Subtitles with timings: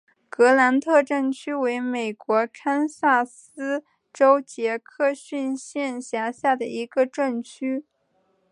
[0.29, 6.65] 格兰特镇区为美国堪萨斯州杰克逊县辖下的
[7.11, 7.85] 镇区。